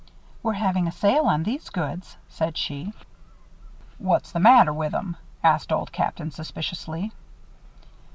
[0.41, 2.91] "We're having a sale on these goods," said she.
[3.99, 7.11] "What's the matter with 'em?" asked Old Captain, suspiciously.